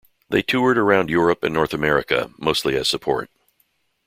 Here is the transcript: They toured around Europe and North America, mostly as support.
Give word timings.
They 0.29 0.41
toured 0.41 0.79
around 0.79 1.11
Europe 1.11 1.43
and 1.43 1.53
North 1.53 1.75
America, 1.75 2.31
mostly 2.39 2.75
as 2.75 2.87
support. 2.87 3.29